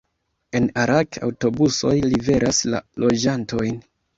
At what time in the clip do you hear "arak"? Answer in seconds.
0.83-1.19